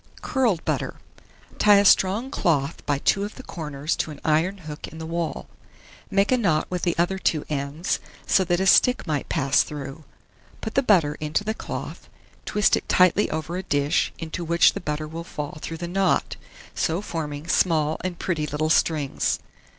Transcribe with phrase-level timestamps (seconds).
[0.23, 0.95] CURLED BUTTER.
[1.59, 1.59] 1635.
[1.59, 5.05] Tie a strong cloth by two of the corners to an iron hook in the
[5.05, 5.47] wall;
[6.09, 10.03] make a knot with the other two ends, so that a stick might pass through.
[10.59, 12.09] Put the butter into the cloth;
[12.47, 16.35] twist it tightly over a dish, into which the butter will fall through the knot,
[16.73, 19.37] so forming small and pretty little strings.